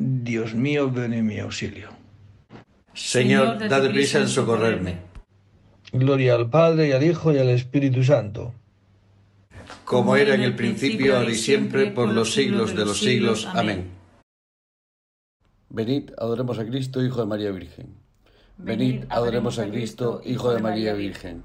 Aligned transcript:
Dios 0.00 0.54
mío, 0.54 0.92
ven 0.92 1.12
en 1.12 1.26
mi 1.26 1.40
auxilio. 1.40 1.88
Señor, 2.94 3.68
dad 3.68 3.90
prisa 3.90 4.20
en 4.20 4.28
socorrerme. 4.28 4.98
Gloria 5.92 6.36
al 6.36 6.48
Padre 6.48 6.88
y 6.88 6.92
al 6.92 7.02
Hijo 7.02 7.32
y 7.32 7.38
al 7.38 7.48
Espíritu 7.48 8.04
Santo. 8.04 8.54
Como 9.84 10.14
era 10.14 10.36
en 10.36 10.42
el 10.42 10.54
principio, 10.54 11.16
ahora 11.16 11.32
y 11.32 11.34
siempre, 11.34 11.90
por 11.90 12.12
los 12.12 12.32
siglos 12.32 12.76
de 12.76 12.84
los 12.84 13.00
siglos. 13.00 13.48
Amén. 13.52 13.90
Venid, 15.68 16.10
adoremos 16.16 16.60
a 16.60 16.64
Cristo, 16.64 17.04
Hijo 17.04 17.20
de 17.20 17.26
María 17.26 17.50
Virgen. 17.50 17.88
Venid, 18.56 19.04
adoremos 19.08 19.58
a 19.58 19.68
Cristo, 19.68 20.22
Hijo 20.24 20.52
de 20.52 20.62
María 20.62 20.94
Virgen. 20.94 21.42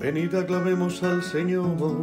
Venid, 0.00 0.34
aclamemos 0.34 1.02
al 1.02 1.22
Señor, 1.22 2.02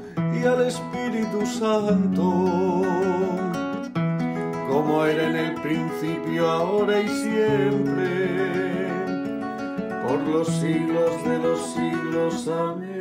y 0.41 0.45
al 0.45 0.61
Espíritu 0.61 1.45
Santo, 1.45 2.23
como 4.69 5.05
era 5.05 5.29
en 5.29 5.35
el 5.35 5.53
principio, 5.61 6.49
ahora 6.49 6.99
y 6.99 7.07
siempre, 7.09 8.27
por 10.07 10.19
los 10.21 10.47
siglos 10.47 11.23
de 11.25 11.37
los 11.39 11.59
siglos. 11.73 12.47
Amén. 12.47 12.91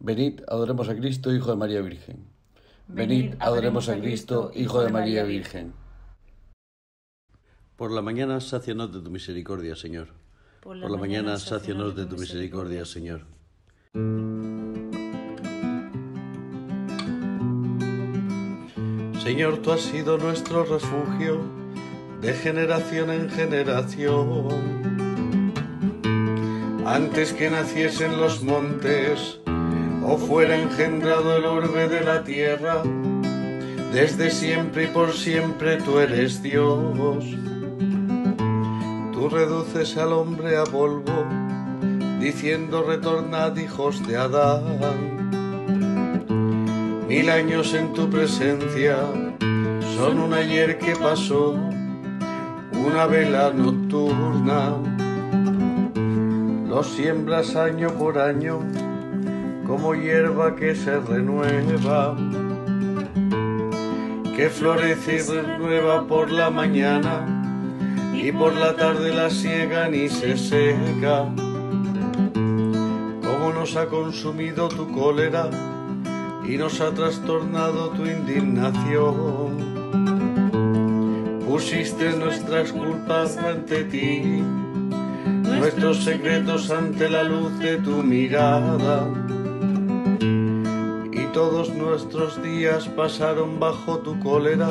Venid, 0.00 0.40
adoremos 0.48 0.88
a 0.88 0.96
Cristo, 0.96 1.32
Hijo 1.32 1.50
de 1.50 1.56
María 1.56 1.82
Virgen. 1.82 2.24
Venid, 2.88 3.34
adoremos 3.38 3.88
a 3.88 3.96
Cristo, 3.98 4.50
Hijo 4.54 4.82
de 4.82 4.90
María 4.90 5.22
Virgen. 5.22 5.72
Por 7.76 7.92
la 7.92 8.02
mañana, 8.02 8.40
sácianos 8.40 8.92
de 8.92 9.00
tu 9.00 9.10
misericordia, 9.10 9.76
Señor. 9.76 10.23
Por 10.64 10.78
la, 10.78 10.96
mañana, 10.96 11.38
sácianos 11.38 11.94
de 11.94 12.06
tu 12.06 12.16
misericordia, 12.16 12.86
Señor. 12.86 13.20
Señor, 19.22 19.58
tú 19.58 19.72
has 19.72 19.82
sido 19.82 20.16
nuestro 20.16 20.64
refugio 20.64 21.42
de 22.22 22.32
generación 22.32 23.10
en 23.10 23.28
generación. 23.28 24.72
Antes 26.86 27.34
que 27.34 27.50
naciesen 27.50 28.16
los 28.16 28.42
montes 28.42 29.40
o 30.02 30.16
fuera 30.16 30.56
engendrado 30.56 31.36
el 31.36 31.44
orbe 31.44 31.88
de 31.90 32.00
la 32.00 32.24
tierra, 32.24 32.82
desde 33.92 34.30
siempre 34.30 34.84
y 34.84 34.86
por 34.86 35.12
siempre 35.12 35.76
tú 35.76 35.98
eres 35.98 36.42
Dios 36.42 37.36
Tú 39.24 39.30
reduces 39.30 39.96
al 39.96 40.12
hombre 40.12 40.58
a 40.58 40.64
polvo, 40.64 41.24
diciendo 42.20 42.82
retornad 42.82 43.56
hijos 43.56 44.06
de 44.06 44.18
Adán. 44.18 44.62
Mil 47.08 47.30
años 47.30 47.72
en 47.72 47.94
tu 47.94 48.10
presencia 48.10 48.98
son 49.96 50.18
un 50.18 50.34
ayer 50.34 50.76
que 50.76 50.94
pasó, 50.94 51.54
una 52.86 53.06
vela 53.06 53.50
nocturna. 53.50 54.74
Los 56.68 56.88
siembras 56.88 57.56
año 57.56 57.88
por 57.94 58.18
año 58.18 58.60
como 59.66 59.94
hierba 59.94 60.54
que 60.54 60.74
se 60.74 61.00
renueva, 61.00 62.14
que 64.36 64.50
florece 64.50 65.16
y 65.16 65.20
renueva 65.20 66.06
por 66.06 66.30
la 66.30 66.50
mañana 66.50 67.43
y 68.24 68.32
por 68.32 68.56
la 68.56 68.74
tarde 68.74 69.12
la 69.12 69.28
ciega 69.28 69.86
ni 69.90 70.08
se 70.08 70.38
seca. 70.38 71.28
Cómo 73.22 73.52
nos 73.54 73.76
ha 73.76 73.84
consumido 73.86 74.68
tu 74.68 74.90
cólera 74.92 75.50
y 76.48 76.56
nos 76.56 76.80
ha 76.80 76.90
trastornado 76.94 77.90
tu 77.90 78.06
indignación. 78.06 79.58
Pusiste 81.46 82.16
nuestras 82.16 82.72
culpas 82.72 83.36
ante 83.36 83.84
ti, 83.84 84.42
nuestros 85.42 86.02
secretos 86.02 86.70
ante 86.70 87.10
la 87.10 87.24
luz 87.24 87.58
de 87.58 87.76
tu 87.76 88.02
mirada. 88.02 89.06
Y 91.12 91.26
todos 91.34 91.74
nuestros 91.74 92.42
días 92.42 92.88
pasaron 92.88 93.60
bajo 93.60 93.98
tu 93.98 94.18
cólera 94.20 94.70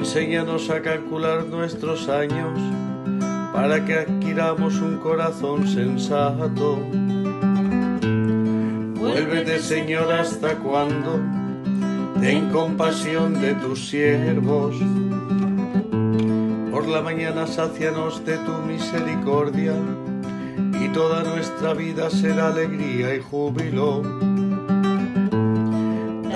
Enséñanos 0.00 0.70
a 0.70 0.80
calcular 0.80 1.44
nuestros 1.44 2.08
años 2.08 2.58
para 3.52 3.84
que 3.84 3.98
adquiramos 3.98 4.80
un 4.80 4.96
corazón 4.96 5.68
sensato. 5.68 6.78
Vuélvete, 8.98 9.58
Señor, 9.58 10.10
hasta 10.10 10.56
cuando 10.56 11.20
ten 12.18 12.48
compasión 12.48 13.42
de 13.42 13.52
tus 13.54 13.90
siervos. 13.90 14.74
la 16.90 17.02
mañana 17.02 17.46
sácianos 17.46 18.24
de 18.24 18.36
tu 18.38 18.52
misericordia, 18.66 19.74
y 20.80 20.88
toda 20.88 21.22
nuestra 21.22 21.72
vida 21.72 22.10
será 22.10 22.48
alegría 22.48 23.14
y 23.14 23.20
júbilo. 23.20 24.02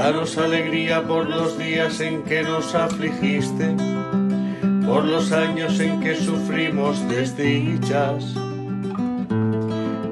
Danos 0.05 0.37
alegría 0.37 1.03
por 1.03 1.31
los 1.31 1.57
días 1.57 1.99
en 2.01 2.25
que 2.25 2.43
nos 2.43 2.75
afligiste, 2.75 3.75
por 4.85 5.03
los 5.03 5.33
años 5.33 5.81
en 5.81 5.99
que 6.01 6.15
sufrimos 6.15 7.09
desdichas. 7.09 8.35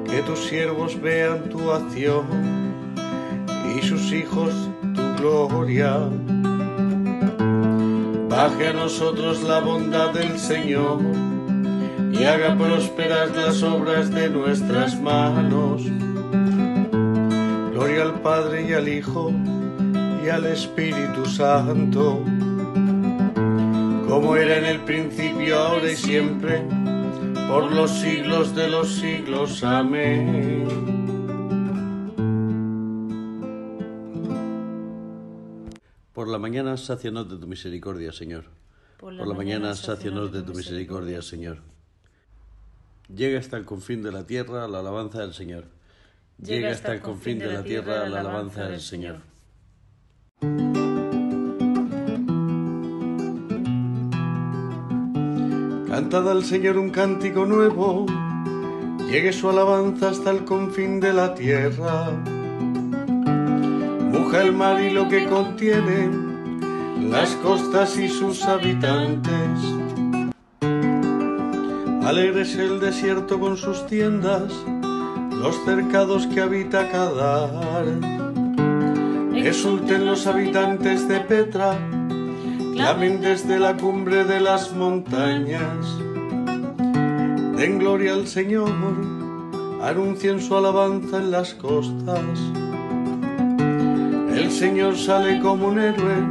Que 0.09 0.23
tus 0.25 0.45
siervos 0.45 0.99
vean 0.99 1.47
tu 1.47 1.69
acción 1.69 2.25
y 3.77 3.85
sus 3.85 4.11
hijos 4.11 4.51
tu 4.95 5.15
gloria 5.21 5.99
baje 8.27 8.69
a 8.69 8.73
nosotros 8.73 9.43
la 9.43 9.59
bondad 9.59 10.11
del 10.11 10.39
Señor 10.39 11.01
y 12.11 12.23
haga 12.23 12.57
prosperar 12.57 13.29
las 13.35 13.61
obras 13.61 14.09
de 14.09 14.27
nuestras 14.27 14.99
manos. 14.99 15.83
Gloria 17.71 18.01
al 18.01 18.21
Padre 18.21 18.65
y 18.69 18.73
al 18.73 18.87
Hijo 18.87 19.31
y 20.23 20.29
al 20.29 20.45
Espíritu 20.45 21.25
Santo, 21.25 22.23
como 24.07 24.35
era 24.37 24.57
en 24.57 24.65
el 24.65 24.79
principio, 24.81 25.57
ahora 25.57 25.91
y 25.91 25.95
siempre, 25.95 26.63
por 27.49 27.71
los 27.71 27.91
siglos 27.91 28.55
de 28.55 28.69
los 28.69 28.87
siglos. 28.95 29.63
Amén. 29.63 30.67
Por 36.13 36.29
la 36.29 36.37
mañana, 36.37 36.77
sácianos 36.77 37.29
de 37.29 37.37
tu 37.37 37.47
misericordia, 37.47 38.13
Señor. 38.13 38.45
Por 38.99 39.13
la, 39.13 39.25
mañana, 39.33 39.75
sácianos 39.75 40.31
de 40.31 40.43
tu 40.43 40.53
misericordia, 40.53 41.21
Señor. 41.21 41.57
Llega 43.13 43.39
hasta 43.39 43.57
el 43.57 43.65
confín 43.65 44.01
de 44.01 44.13
la 44.13 44.25
tierra 44.25 44.67
la 44.69 44.79
alabanza 44.79 45.19
del 45.19 45.33
Señor. 45.33 45.65
Llega 46.37 46.71
hasta 46.71 46.93
el 46.93 47.01
confín 47.01 47.39
de 47.39 47.47
la 47.47 47.63
tierra 47.63 48.07
la 48.07 48.21
alabanza 48.21 48.63
del 48.67 48.79
Señor. 48.79 49.32
Cantad 55.87 56.29
al 56.29 56.43
Señor 56.43 56.77
un 56.77 56.89
cántico 56.89 57.45
nuevo, 57.45 58.05
llegue 59.09 59.31
su 59.33 59.49
alabanza 59.49 60.09
hasta 60.09 60.31
el 60.31 60.43
confín 60.45 60.99
de 60.99 61.13
la 61.13 61.35
tierra 61.35 62.11
el 64.41 64.51
mar 64.51 64.81
y 64.81 64.89
lo 64.89 65.07
que 65.07 65.27
contiene, 65.27 66.09
las 67.09 67.29
costas 67.35 67.97
y 67.97 68.09
sus 68.09 68.43
habitantes. 68.45 69.59
Alegre 72.03 72.41
es 72.41 72.55
el 72.55 72.79
desierto 72.79 73.39
con 73.39 73.57
sus 73.57 73.85
tiendas, 73.85 74.51
los 75.31 75.55
cercados 75.65 76.25
que 76.27 76.41
habita 76.41 76.89
Cadar. 76.89 78.22
Exulten 79.43 80.05
los 80.05 80.25
habitantes 80.25 81.05
de 81.09 81.19
Petra, 81.19 81.77
clamen 82.71 83.19
desde 83.19 83.59
la 83.59 83.75
cumbre 83.75 84.23
de 84.23 84.39
las 84.39 84.73
montañas. 84.73 85.97
Den 87.57 87.77
gloria 87.77 88.13
al 88.13 88.25
Señor, 88.25 88.71
anuncien 89.81 90.39
su 90.39 90.55
alabanza 90.55 91.17
en 91.17 91.31
las 91.31 91.53
costas. 91.55 92.23
El 94.33 94.49
Señor 94.49 94.95
sale 94.95 95.41
como 95.41 95.67
un 95.67 95.79
héroe, 95.79 96.23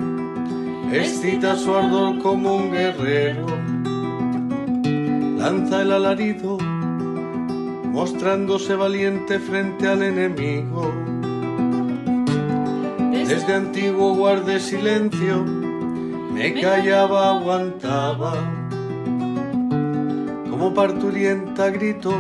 excita 0.91 1.55
su 1.57 1.75
ardor 1.75 2.19
como 2.23 2.57
un 2.57 2.73
guerrero. 2.73 3.47
Lanza 5.37 5.83
el 5.83 5.93
alarido, 5.93 6.57
mostrándose 7.93 8.75
valiente 8.75 9.39
frente 9.39 9.87
al 9.87 10.03
enemigo. 10.03 11.02
Desde 13.35 13.55
antiguo 13.55 14.15
guardé 14.15 14.61
silencio, 14.61 15.43
me 16.35 16.53
callaba, 16.61 17.31
aguantaba. 17.31 18.35
Como 20.51 20.75
parturienta 20.75 21.71
grito, 21.71 22.13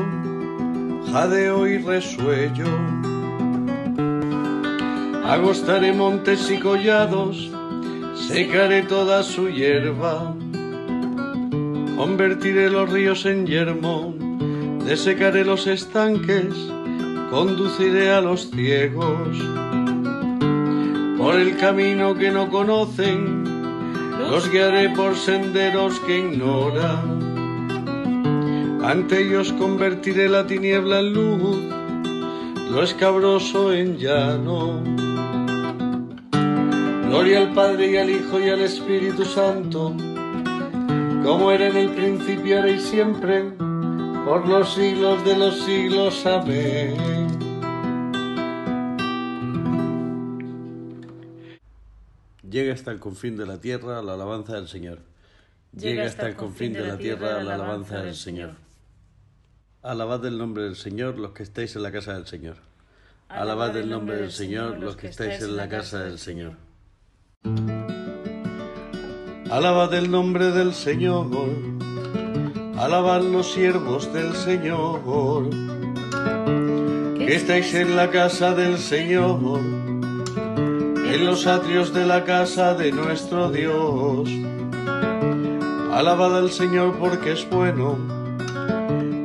jadeo 1.13 1.67
y 1.67 1.77
resuello. 1.77 2.65
Agostaré 5.27 5.93
montes 5.93 6.51
y 6.51 6.59
collados, 6.59 7.51
secaré 8.15 8.81
toda 8.81 9.23
su 9.23 9.51
hierba, 9.51 10.35
convertiré 11.95 12.71
los 12.71 12.91
ríos 12.91 13.27
en 13.27 13.47
yermo, 13.47 14.15
desecaré 14.87 15.45
los 15.45 15.67
estanques, 15.67 16.55
conduciré 17.31 18.13
a 18.13 18.23
los 18.23 18.51
ciegos 18.51 19.37
por 21.23 21.37
el 21.37 21.57
camino 21.57 22.17
que 22.17 22.33
no 22.33 22.51
conocen, 22.51 23.45
los 24.29 24.51
guiaré 24.51 24.91
por 24.91 25.15
senderos 25.15 26.01
que 26.01 26.19
ignoran. 26.19 27.23
Ante 28.83 29.23
ellos 29.23 29.53
convertiré 29.53 30.29
la 30.29 30.49
tiniebla 30.49 30.99
en 30.99 31.13
luz, 31.13 31.59
lo 32.73 32.83
escabroso 32.83 33.73
en 33.73 33.99
llano. 33.99 34.83
Gloria 37.09 37.43
al 37.43 37.53
Padre 37.53 37.93
y 37.93 37.97
al 37.99 38.11
Hijo 38.11 38.41
y 38.41 38.49
al 38.49 38.63
Espíritu 38.63 39.25
Santo, 39.25 39.95
como 41.23 41.53
era 41.53 41.69
en 41.69 41.77
el 41.77 41.91
principio, 41.91 42.57
ahora 42.57 42.71
y 42.71 42.81
siempre, 42.81 43.45
por 44.27 44.49
los 44.49 44.75
siglos 44.75 45.25
de 45.25 45.37
los 45.37 45.57
siglos. 45.61 46.27
Amén. 46.27 47.22
Llega 52.53 52.75
hasta 52.75 52.91
el 52.91 52.99
confín 52.99 53.39
de 53.39 53.47
la 53.47 53.59
tierra 53.59 54.03
la 54.03 54.13
alabanza 54.13 54.57
del 54.57 54.69
Señor. 54.69 54.99
Llega 55.75 56.05
hasta 56.05 56.29
el 56.29 56.37
confín 56.37 56.75
de 56.75 56.87
la 56.87 56.99
tierra 56.99 57.43
la 57.43 57.55
alabanza 57.55 58.03
del 58.03 58.15
Señor. 58.15 58.57
Alabad 59.81 60.27
el 60.27 60.37
nombre 60.37 60.65
del 60.65 60.77
Señor 60.77 61.19
los 61.19 61.33
que 61.33 61.45
estáis 61.45 61.75
en 61.77 61.83
la 61.83 61.91
casa 61.91 62.13
del 62.13 62.27
Señor. 62.27 62.57
Alabad 63.31 63.75
el 63.79 63.89
nombre 63.89 64.17
del 64.17 64.31
Señor 64.31 64.79
los 64.79 64.97
que 64.97 65.09
estáis 65.09 65.43
en 65.43 65.57
la 65.57 65.67
casa 65.67 66.01
del 66.01 66.19
Señor. 66.19 66.53
Alabad 69.51 69.95
el 69.95 70.11
nombre 70.11 70.51
del 70.51 70.75
Señor, 70.75 71.29
alabad 72.77 73.23
los 73.23 73.53
siervos 73.53 74.13
del 74.13 74.35
Señor, 74.35 75.49
que 77.17 77.35
estáis 77.35 77.75
en 77.75 77.97
la 77.97 78.11
casa 78.11 78.55
del 78.55 78.79
Señor, 78.79 79.41
en 81.13 81.27
los 81.27 81.47
atrios 81.47 81.93
de 81.93 82.07
la 82.07 82.25
casa 82.25 82.73
de 82.73 82.91
nuestro 82.91 83.51
Dios. 83.51 84.31
Alabad 85.93 86.39
al 86.39 86.51
Señor 86.51 86.97
porque 86.99 87.33
es 87.33 87.49
bueno, 87.51 87.99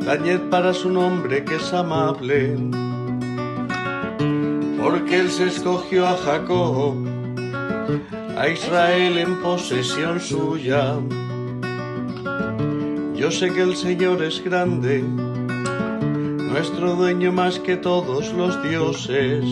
tañed 0.04 0.42
para 0.50 0.74
su 0.74 0.90
nombre 0.90 1.46
que 1.46 1.56
es 1.56 1.74
amable, 1.74 2.58
porque 4.82 5.20
Él 5.22 5.32
se 5.32 5.46
escogió 5.46 6.06
a 6.08 6.18
Jacob 6.18 6.96
a 8.38 8.50
Israel 8.50 9.18
en 9.18 9.42
posesión 9.42 10.20
suya. 10.20 10.96
Yo 13.16 13.32
sé 13.32 13.54
que 13.54 13.62
el 13.62 13.78
Señor 13.78 14.22
es 14.24 14.44
grande, 14.44 15.04
nuestro 16.52 16.96
dueño 16.96 17.32
más 17.32 17.60
que 17.60 17.78
todos 17.78 18.34
los 18.34 18.62
dioses. 18.62 19.46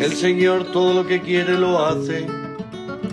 El 0.00 0.12
Señor 0.12 0.64
todo 0.72 0.94
lo 0.94 1.06
que 1.06 1.20
quiere 1.20 1.58
lo 1.58 1.84
hace, 1.84 2.26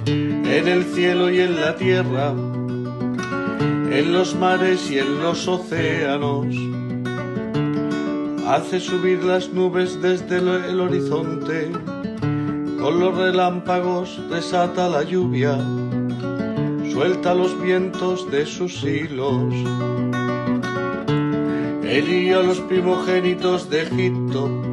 en 0.06 0.68
el 0.68 0.84
cielo 0.84 1.30
y 1.30 1.40
en 1.40 1.56
la 1.56 1.75
tierra, 1.75 2.32
en 2.32 4.13
los 4.13 4.36
mares 4.36 4.92
y 4.92 5.00
en 5.00 5.20
los 5.22 5.48
océanos. 5.48 6.48
Hace 8.48 8.80
subir 8.80 9.24
las 9.24 9.50
nubes 9.50 10.02
desde 10.02 10.38
el 10.38 10.80
horizonte 10.82 11.72
con 12.84 13.00
los 13.00 13.16
relámpagos 13.16 14.20
desata 14.30 14.90
la 14.90 15.04
lluvia, 15.04 15.58
suelta 16.92 17.34
los 17.34 17.60
vientos 17.62 18.30
de 18.30 18.46
sus 18.46 18.84
hilos. 18.84 19.54
Él 21.82 22.34
a 22.34 22.42
los 22.42 22.60
primogénitos 22.60 23.70
de 23.70 23.84
Egipto, 23.84 24.73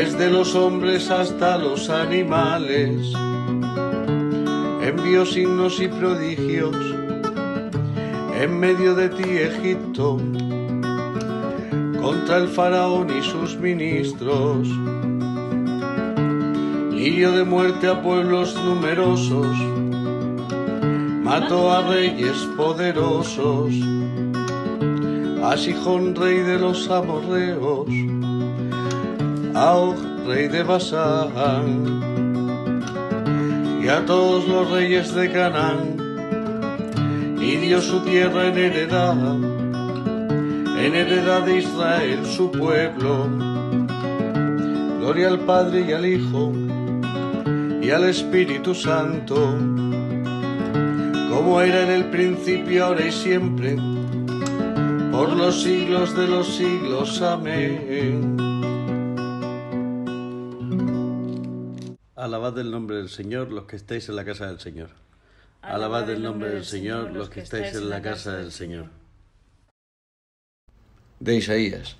desde 0.00 0.30
los 0.30 0.54
hombres 0.54 1.10
hasta 1.10 1.58
los 1.58 1.90
animales. 1.90 3.12
Envió 4.80 5.26
signos 5.26 5.80
y 5.80 5.88
prodigios 5.88 6.76
en 8.40 8.60
medio 8.60 8.94
de 8.94 9.08
ti, 9.08 9.24
Egipto, 9.24 10.18
contra 12.00 12.36
el 12.36 12.46
faraón 12.46 13.08
y 13.10 13.22
sus 13.22 13.56
ministros 13.56 14.68
lirio 16.92 17.32
de 17.32 17.42
muerte 17.42 17.88
a 17.88 18.00
pueblos 18.00 18.54
numerosos, 18.54 19.56
mató 21.24 21.72
a 21.72 21.82
reyes 21.82 22.36
poderosos, 22.56 23.74
a 25.42 25.56
Sijón 25.56 26.14
rey 26.14 26.38
de 26.38 26.56
los 26.60 26.88
amorreos, 26.88 27.88
a 29.58 29.74
Og 29.74 29.96
rey 30.24 30.46
de 30.46 30.62
Basán, 30.62 31.66
y 33.82 33.88
a 33.88 34.06
todos 34.06 34.46
los 34.46 34.70
reyes 34.70 35.12
de 35.16 35.32
Canaán, 35.32 35.96
y 37.40 37.56
dio 37.56 37.80
su 37.80 37.98
tierra 38.04 38.46
en 38.46 38.56
heredad, 38.56 39.16
en 40.84 40.94
heredad 40.94 41.42
de 41.42 41.58
Israel 41.58 42.24
su 42.24 42.52
pueblo. 42.52 43.26
Gloria 45.00 45.26
al 45.26 45.40
Padre 45.40 45.86
y 45.88 45.92
al 45.92 46.06
Hijo 46.06 46.52
y 47.82 47.90
al 47.90 48.04
Espíritu 48.04 48.76
Santo, 48.76 49.56
como 51.30 51.60
era 51.60 51.82
en 51.82 51.90
el 51.90 52.04
principio, 52.10 52.84
ahora 52.84 53.06
y 53.06 53.10
siempre, 53.10 53.76
por 55.10 55.36
los 55.36 55.62
siglos 55.62 56.16
de 56.16 56.28
los 56.28 56.46
siglos. 56.46 57.20
Amén. 57.22 58.37
Alabad 62.48 62.64
el 62.64 62.70
nombre 62.70 62.96
del 62.96 63.10
Señor 63.10 63.52
los 63.52 63.64
que 63.64 63.76
estáis 63.76 64.08
en 64.08 64.16
la 64.16 64.24
casa 64.24 64.46
del 64.46 64.58
Señor. 64.58 64.88
Alabad 65.60 66.08
el 66.08 66.22
nombre 66.22 66.48
del 66.48 66.64
Señor 66.64 67.12
los 67.12 67.28
que 67.28 67.40
estáis 67.40 67.74
en 67.74 67.90
la 67.90 68.00
casa 68.00 68.38
del 68.38 68.52
Señor. 68.52 68.86
De 71.20 71.34
Isaías. 71.34 71.96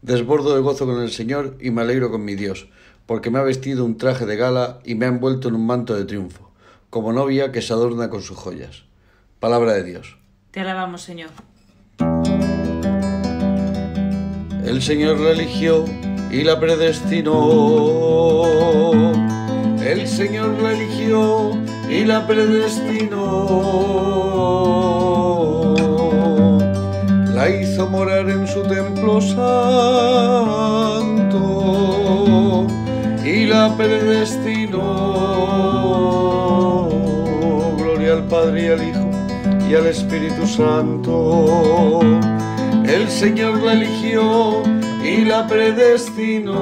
Desbordo 0.00 0.54
de 0.54 0.62
gozo 0.62 0.86
con 0.86 1.02
el 1.02 1.10
Señor 1.10 1.58
y 1.60 1.70
me 1.70 1.82
alegro 1.82 2.10
con 2.10 2.24
mi 2.24 2.34
Dios, 2.34 2.70
porque 3.04 3.30
me 3.30 3.40
ha 3.40 3.42
vestido 3.42 3.84
un 3.84 3.98
traje 3.98 4.24
de 4.24 4.36
gala 4.36 4.80
y 4.86 4.94
me 4.94 5.04
ha 5.04 5.10
envuelto 5.10 5.48
en 5.48 5.54
un 5.54 5.66
manto 5.66 5.94
de 5.94 6.06
triunfo, 6.06 6.50
como 6.88 7.12
novia 7.12 7.52
que 7.52 7.60
se 7.60 7.74
adorna 7.74 8.08
con 8.08 8.22
sus 8.22 8.38
joyas. 8.38 8.84
Palabra 9.38 9.74
de 9.74 9.84
Dios. 9.84 10.16
Te 10.50 10.60
alabamos, 10.60 11.02
Señor. 11.02 11.28
El 14.64 14.80
Señor 14.80 15.20
la 15.20 15.32
eligió 15.32 15.84
y 16.30 16.42
la 16.42 16.58
predestinó. 16.58 19.09
El 19.90 20.06
Señor 20.06 20.62
la 20.62 20.70
eligió 20.70 21.50
y 21.88 22.04
la 22.04 22.24
predestinó. 22.24 23.16
La 27.34 27.50
hizo 27.50 27.88
morar 27.88 28.30
en 28.30 28.46
su 28.46 28.62
templo 28.62 29.20
santo 29.20 29.48
y 33.24 33.46
la 33.46 33.76
predestinó. 33.76 34.78
Gloria 37.76 38.12
al 38.12 38.28
Padre 38.28 38.62
y 38.62 38.68
al 38.68 38.88
Hijo 38.88 39.10
y 39.68 39.74
al 39.74 39.88
Espíritu 39.88 40.46
Santo. 40.46 41.98
El 42.84 43.10
Señor 43.10 43.60
la 43.60 43.72
eligió 43.72 44.62
y 45.02 45.24
la 45.24 45.48
predestinó. 45.48 46.60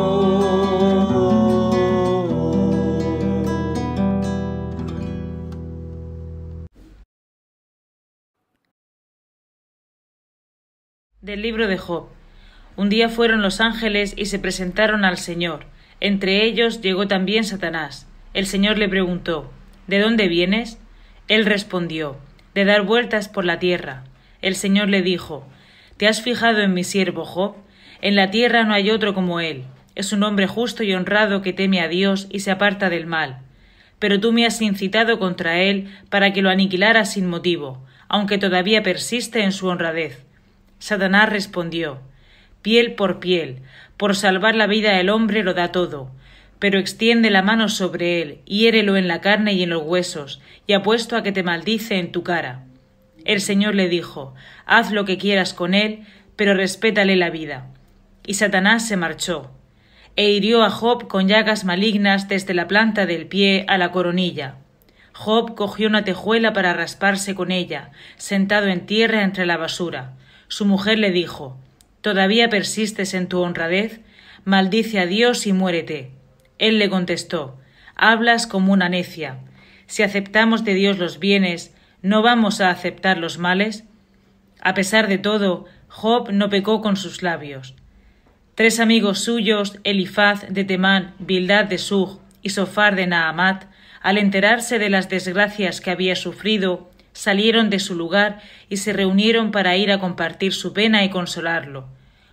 Del 11.20 11.42
libro 11.42 11.66
de 11.66 11.78
Job. 11.78 12.10
Un 12.76 12.90
día 12.90 13.08
fueron 13.08 13.42
los 13.42 13.60
ángeles 13.60 14.14
y 14.16 14.26
se 14.26 14.38
presentaron 14.38 15.04
al 15.04 15.18
Señor. 15.18 15.66
Entre 15.98 16.44
ellos 16.44 16.80
llegó 16.80 17.08
también 17.08 17.42
Satanás. 17.42 18.06
El 18.34 18.46
Señor 18.46 18.78
le 18.78 18.88
preguntó 18.88 19.50
¿De 19.88 19.98
dónde 19.98 20.28
vienes? 20.28 20.78
Él 21.26 21.44
respondió 21.44 22.18
De 22.54 22.64
dar 22.64 22.82
vueltas 22.82 23.28
por 23.28 23.44
la 23.44 23.58
tierra. 23.58 24.04
El 24.42 24.54
Señor 24.54 24.90
le 24.90 25.02
dijo 25.02 25.44
¿Te 25.96 26.06
has 26.06 26.22
fijado 26.22 26.60
en 26.60 26.72
mi 26.72 26.84
siervo 26.84 27.24
Job? 27.24 27.56
En 28.00 28.14
la 28.14 28.30
tierra 28.30 28.62
no 28.62 28.72
hay 28.72 28.92
otro 28.92 29.12
como 29.12 29.40
él. 29.40 29.64
Es 29.96 30.12
un 30.12 30.22
hombre 30.22 30.46
justo 30.46 30.84
y 30.84 30.94
honrado 30.94 31.42
que 31.42 31.52
teme 31.52 31.80
a 31.80 31.88
Dios 31.88 32.28
y 32.30 32.40
se 32.40 32.52
aparta 32.52 32.90
del 32.90 33.06
mal. 33.06 33.40
Pero 33.98 34.20
tú 34.20 34.32
me 34.32 34.46
has 34.46 34.62
incitado 34.62 35.18
contra 35.18 35.58
él 35.62 35.92
para 36.10 36.32
que 36.32 36.42
lo 36.42 36.48
aniquilara 36.50 37.04
sin 37.04 37.26
motivo, 37.26 37.84
aunque 38.06 38.38
todavía 38.38 38.84
persiste 38.84 39.42
en 39.42 39.50
su 39.50 39.66
honradez. 39.66 40.27
Satanás 40.78 41.28
respondió 41.28 42.00
Piel 42.62 42.94
por 42.94 43.20
piel, 43.20 43.62
por 43.96 44.16
salvar 44.16 44.54
la 44.54 44.66
vida 44.66 44.96
del 44.96 45.10
hombre 45.10 45.42
lo 45.42 45.54
da 45.54 45.72
todo, 45.72 46.10
pero 46.58 46.78
extiende 46.78 47.30
la 47.30 47.42
mano 47.42 47.68
sobre 47.68 48.20
él, 48.22 48.40
hiérelo 48.44 48.96
en 48.96 49.08
la 49.08 49.20
carne 49.20 49.52
y 49.52 49.62
en 49.62 49.70
los 49.70 49.82
huesos, 49.82 50.40
y 50.66 50.72
apuesto 50.72 51.16
a 51.16 51.22
que 51.22 51.32
te 51.32 51.42
maldice 51.42 51.98
en 51.98 52.12
tu 52.12 52.22
cara. 52.22 52.64
El 53.24 53.40
Señor 53.40 53.74
le 53.74 53.88
dijo 53.88 54.34
Haz 54.66 54.90
lo 54.90 55.04
que 55.04 55.18
quieras 55.18 55.54
con 55.54 55.74
él, 55.74 56.04
pero 56.36 56.54
respétale 56.54 57.16
la 57.16 57.30
vida. 57.30 57.66
Y 58.26 58.34
Satanás 58.34 58.86
se 58.86 58.96
marchó, 58.96 59.50
e 60.16 60.30
hirió 60.30 60.64
a 60.64 60.70
Job 60.70 61.06
con 61.08 61.28
llagas 61.28 61.64
malignas 61.64 62.28
desde 62.28 62.54
la 62.54 62.66
planta 62.66 63.06
del 63.06 63.26
pie 63.26 63.64
a 63.68 63.78
la 63.78 63.92
coronilla. 63.92 64.56
Job 65.12 65.54
cogió 65.54 65.88
una 65.88 66.04
tejuela 66.04 66.52
para 66.52 66.74
rasparse 66.74 67.34
con 67.34 67.50
ella, 67.50 67.90
sentado 68.16 68.66
en 68.66 68.86
tierra 68.86 69.22
entre 69.22 69.46
la 69.46 69.56
basura. 69.56 70.12
Su 70.48 70.64
mujer 70.64 70.98
le 70.98 71.10
dijo 71.10 71.56
¿Todavía 72.00 72.48
persistes 72.48 73.14
en 73.14 73.28
tu 73.28 73.40
honradez? 73.40 74.00
Maldice 74.44 74.98
a 74.98 75.06
Dios 75.06 75.46
y 75.46 75.52
muérete. 75.52 76.10
Él 76.58 76.78
le 76.78 76.88
contestó 76.88 77.58
Hablas 77.96 78.46
como 78.46 78.72
una 78.72 78.88
necia. 78.88 79.38
Si 79.86 80.02
aceptamos 80.02 80.64
de 80.64 80.74
Dios 80.74 80.98
los 80.98 81.18
bienes, 81.18 81.74
¿no 82.02 82.22
vamos 82.22 82.60
a 82.60 82.70
aceptar 82.70 83.18
los 83.18 83.38
males? 83.38 83.84
A 84.60 84.74
pesar 84.74 85.08
de 85.08 85.18
todo, 85.18 85.66
Job 85.88 86.30
no 86.32 86.48
pecó 86.48 86.80
con 86.80 86.96
sus 86.96 87.22
labios. 87.22 87.74
Tres 88.54 88.80
amigos 88.80 89.20
suyos, 89.20 89.78
Elifaz 89.84 90.46
de 90.48 90.64
Temán, 90.64 91.14
Bildad 91.18 91.64
de 91.64 91.78
Sug 91.78 92.20
y 92.42 92.50
Sofar 92.50 92.96
de 92.96 93.06
Naamat, 93.06 93.64
al 94.00 94.18
enterarse 94.18 94.78
de 94.78 94.90
las 94.90 95.08
desgracias 95.08 95.80
que 95.80 95.90
había 95.90 96.16
sufrido, 96.16 96.90
salieron 97.18 97.68
de 97.68 97.80
su 97.80 97.96
lugar 97.96 98.38
y 98.68 98.76
se 98.76 98.92
reunieron 98.92 99.50
para 99.50 99.76
ir 99.76 99.90
a 99.90 99.98
compartir 99.98 100.52
su 100.54 100.72
pena 100.72 101.02
y 101.02 101.10
consolarlo. 101.10 101.88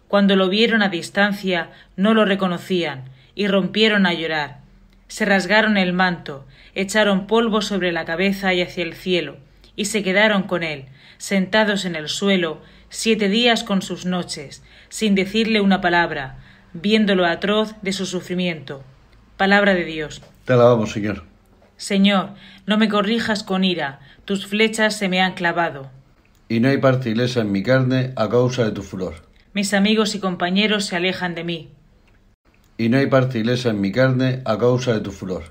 Cuando 0.08 0.36
lo 0.36 0.48
vieron 0.48 0.84
a 0.84 0.90
distancia 0.90 1.72
no 1.96 2.14
lo 2.14 2.24
reconocían 2.24 3.06
y 3.34 3.48
rompieron 3.48 4.06
a 4.06 4.14
llorar. 4.14 4.60
Se 5.08 5.26
rasgaron 5.26 5.78
el 5.78 5.92
manto, 5.92 6.46
echaron 6.76 7.26
polvo 7.26 7.64
sobre 7.64 7.92
la 7.92 8.06
cabeza 8.06 8.54
y 8.54 8.62
hacia 8.62 8.84
el 8.84 8.94
cielo, 8.94 9.38
y 9.76 9.86
se 9.86 10.04
quedaron 10.04 10.44
con 10.44 10.62
él, 10.62 10.86
sentados 11.18 11.86
en 11.86 11.96
el 11.96 12.08
suelo, 12.08 12.62
siete 12.90 13.28
días 13.28 13.64
con 13.64 13.82
sus 13.82 14.06
noches, 14.06 14.64
sin 14.90 15.16
decirle 15.16 15.62
una 15.62 15.82
palabra, 15.82 16.38
viéndolo 16.74 17.26
atroz 17.26 17.74
de 17.82 17.92
su 17.92 18.06
sufrimiento. 18.06 18.84
Palabra 19.36 19.74
de 19.74 19.86
Dios. 19.86 20.22
Te 20.46 20.54
alabamos, 20.54 20.92
Señor. 20.92 21.24
Señor, 21.78 22.30
no 22.66 22.78
me 22.78 22.90
corrijas 22.90 23.44
con 23.44 23.64
ira, 23.64 24.00
tus 24.26 24.48
flechas 24.48 24.98
se 24.98 25.10
me 25.10 25.22
han 25.22 25.34
clavado. 25.34 25.92
Y 26.48 26.60
no 26.60 26.70
hay 26.70 26.78
parte 26.78 27.10
ilesa 27.10 27.42
en 27.42 27.52
mi 27.52 27.64
carne 27.64 28.14
a 28.16 28.30
causa 28.30 28.66
de 28.66 28.72
tu 28.72 28.82
furor. 28.82 29.16
Mis 29.54 29.74
amigos 29.74 30.16
y 30.16 30.20
compañeros 30.20 30.86
se 30.86 30.96
alejan 30.96 31.36
de 31.36 31.44
mí. 31.44 31.70
Y 32.78 32.90
no 32.90 32.98
hay 32.98 33.08
parte 33.08 33.40
ilesa 33.40 33.70
en 33.70 33.82
mi 33.82 33.92
carne 33.92 34.42
a 34.46 34.58
causa 34.58 34.94
de 34.94 35.00
tu 35.02 35.12
furor. 35.12 35.44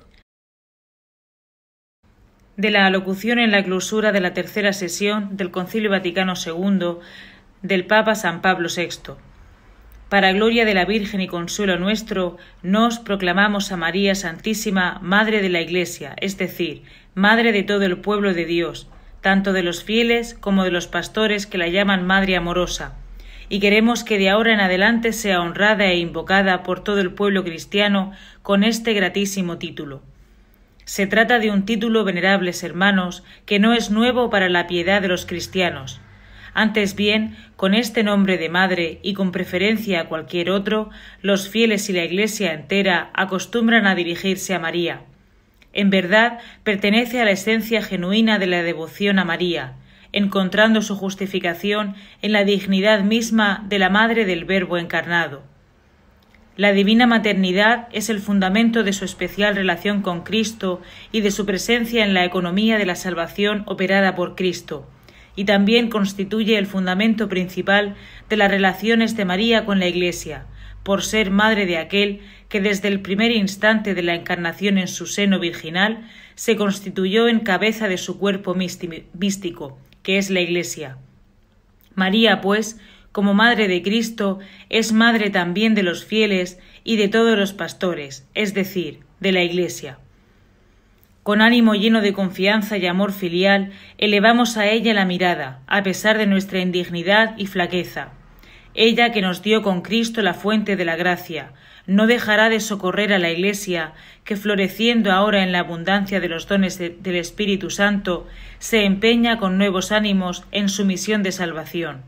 De 2.56 2.70
la 2.70 2.86
alocución 2.86 3.38
en 3.38 3.50
la 3.50 3.64
clausura 3.64 4.12
de 4.12 4.20
la 4.20 4.32
tercera 4.32 4.72
sesión 4.72 5.36
del 5.36 5.50
Concilio 5.50 5.90
Vaticano 5.90 6.34
II 6.34 6.98
del 7.62 7.86
Papa 7.86 8.14
San 8.14 8.42
Pablo 8.42 8.68
VI. 8.74 9.14
Para 10.08 10.32
gloria 10.32 10.64
de 10.64 10.74
la 10.74 10.84
Virgen 10.84 11.20
y 11.20 11.26
consuelo 11.26 11.78
nuestro, 11.78 12.36
nos 12.62 12.98
proclamamos 12.98 13.72
a 13.72 13.76
María 13.76 14.14
Santísima, 14.14 14.98
Madre 15.02 15.40
de 15.40 15.48
la 15.48 15.60
Iglesia, 15.60 16.14
es 16.20 16.36
decir, 16.36 16.82
Madre 17.14 17.52
de 17.52 17.62
todo 17.62 17.82
el 17.82 17.98
pueblo 17.98 18.34
de 18.34 18.44
Dios, 18.44 18.88
tanto 19.22 19.52
de 19.52 19.62
los 19.62 19.82
fieles 19.82 20.34
como 20.34 20.64
de 20.64 20.70
los 20.70 20.86
pastores 20.86 21.46
que 21.46 21.58
la 21.58 21.68
llaman 21.68 22.06
Madre 22.06 22.36
amorosa, 22.36 22.94
y 23.48 23.60
queremos 23.60 24.04
que 24.04 24.18
de 24.18 24.28
ahora 24.28 24.52
en 24.52 24.60
adelante 24.60 25.12
sea 25.12 25.40
honrada 25.40 25.86
e 25.86 25.96
invocada 25.96 26.62
por 26.62 26.84
todo 26.84 27.00
el 27.00 27.12
pueblo 27.12 27.42
cristiano 27.42 28.12
con 28.42 28.62
este 28.64 28.92
gratísimo 28.92 29.58
título. 29.58 30.02
Se 30.84 31.06
trata 31.06 31.38
de 31.38 31.50
un 31.50 31.64
título, 31.64 32.04
venerables 32.04 32.62
hermanos, 32.62 33.24
que 33.46 33.58
no 33.58 33.72
es 33.72 33.90
nuevo 33.90 34.28
para 34.28 34.50
la 34.50 34.66
piedad 34.66 35.00
de 35.00 35.08
los 35.08 35.24
cristianos, 35.24 36.00
antes 36.54 36.94
bien, 36.94 37.36
con 37.56 37.74
este 37.74 38.04
nombre 38.04 38.38
de 38.38 38.48
madre 38.48 39.00
y 39.02 39.14
con 39.14 39.32
preferencia 39.32 40.00
a 40.00 40.04
cualquier 40.08 40.50
otro, 40.50 40.88
los 41.20 41.48
fieles 41.48 41.90
y 41.90 41.92
la 41.92 42.04
Iglesia 42.04 42.52
entera 42.52 43.10
acostumbran 43.12 43.86
a 43.86 43.96
dirigirse 43.96 44.54
a 44.54 44.60
María. 44.60 45.02
En 45.72 45.90
verdad, 45.90 46.38
pertenece 46.62 47.20
a 47.20 47.24
la 47.24 47.32
esencia 47.32 47.82
genuina 47.82 48.38
de 48.38 48.46
la 48.46 48.62
devoción 48.62 49.18
a 49.18 49.24
María, 49.24 49.72
encontrando 50.12 50.80
su 50.80 50.94
justificación 50.94 51.96
en 52.22 52.30
la 52.30 52.44
dignidad 52.44 53.02
misma 53.02 53.64
de 53.68 53.80
la 53.80 53.90
Madre 53.90 54.24
del 54.24 54.44
Verbo 54.44 54.78
encarnado. 54.78 55.42
La 56.56 56.72
divina 56.72 57.08
maternidad 57.08 57.88
es 57.90 58.08
el 58.10 58.20
fundamento 58.20 58.84
de 58.84 58.92
su 58.92 59.04
especial 59.04 59.56
relación 59.56 60.02
con 60.02 60.22
Cristo 60.22 60.80
y 61.10 61.20
de 61.20 61.32
su 61.32 61.46
presencia 61.46 62.04
en 62.04 62.14
la 62.14 62.24
economía 62.24 62.78
de 62.78 62.86
la 62.86 62.94
salvación 62.94 63.64
operada 63.66 64.14
por 64.14 64.36
Cristo, 64.36 64.86
y 65.36 65.44
también 65.44 65.88
constituye 65.88 66.58
el 66.58 66.66
fundamento 66.66 67.28
principal 67.28 67.96
de 68.28 68.36
las 68.36 68.50
relaciones 68.50 69.16
de 69.16 69.24
María 69.24 69.64
con 69.64 69.78
la 69.80 69.86
Iglesia, 69.86 70.46
por 70.82 71.02
ser 71.02 71.30
madre 71.30 71.66
de 71.66 71.78
aquel 71.78 72.20
que 72.48 72.60
desde 72.60 72.88
el 72.88 73.00
primer 73.00 73.32
instante 73.32 73.94
de 73.94 74.02
la 74.02 74.14
encarnación 74.14 74.78
en 74.78 74.88
su 74.88 75.06
seno 75.06 75.40
virginal 75.40 76.08
se 76.34 76.56
constituyó 76.56 77.28
en 77.28 77.40
cabeza 77.40 77.88
de 77.88 77.98
su 77.98 78.18
cuerpo 78.18 78.54
místico, 78.54 79.78
que 80.02 80.18
es 80.18 80.30
la 80.30 80.40
Iglesia. 80.40 80.98
María, 81.94 82.40
pues, 82.40 82.78
como 83.12 83.34
Madre 83.34 83.68
de 83.68 83.82
Cristo, 83.82 84.40
es 84.68 84.92
Madre 84.92 85.30
también 85.30 85.74
de 85.74 85.84
los 85.84 86.04
fieles 86.04 86.58
y 86.82 86.96
de 86.96 87.08
todos 87.08 87.38
los 87.38 87.52
pastores, 87.52 88.28
es 88.34 88.54
decir, 88.54 89.00
de 89.20 89.32
la 89.32 89.42
Iglesia. 89.42 89.98
Con 91.24 91.40
ánimo 91.40 91.74
lleno 91.74 92.02
de 92.02 92.12
confianza 92.12 92.76
y 92.76 92.86
amor 92.86 93.10
filial, 93.10 93.72
elevamos 93.96 94.58
a 94.58 94.66
ella 94.66 94.92
la 94.92 95.06
mirada, 95.06 95.60
a 95.66 95.82
pesar 95.82 96.18
de 96.18 96.26
nuestra 96.26 96.60
indignidad 96.60 97.34
y 97.38 97.46
flaqueza. 97.46 98.10
Ella 98.74 99.10
que 99.10 99.22
nos 99.22 99.42
dio 99.42 99.62
con 99.62 99.80
Cristo 99.80 100.20
la 100.20 100.34
fuente 100.34 100.76
de 100.76 100.84
la 100.84 100.96
gracia, 100.96 101.52
no 101.86 102.06
dejará 102.06 102.50
de 102.50 102.60
socorrer 102.60 103.10
a 103.14 103.18
la 103.18 103.30
Iglesia, 103.30 103.94
que 104.24 104.36
floreciendo 104.36 105.12
ahora 105.12 105.42
en 105.42 105.52
la 105.52 105.60
abundancia 105.60 106.20
de 106.20 106.28
los 106.28 106.46
dones 106.46 106.78
del 106.78 107.16
Espíritu 107.16 107.70
Santo, 107.70 108.26
se 108.58 108.84
empeña 108.84 109.38
con 109.38 109.56
nuevos 109.56 109.92
ánimos 109.92 110.44
en 110.52 110.68
su 110.68 110.84
misión 110.84 111.22
de 111.22 111.32
salvación. 111.32 112.02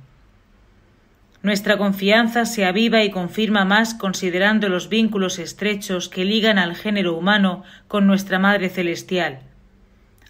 Nuestra 1.46 1.78
confianza 1.78 2.44
se 2.44 2.64
aviva 2.64 3.04
y 3.04 3.10
confirma 3.10 3.64
más 3.64 3.94
considerando 3.94 4.68
los 4.68 4.88
vínculos 4.88 5.38
estrechos 5.38 6.08
que 6.08 6.24
ligan 6.24 6.58
al 6.58 6.74
género 6.74 7.16
humano 7.16 7.62
con 7.86 8.04
nuestra 8.04 8.40
Madre 8.40 8.68
Celestial. 8.68 9.38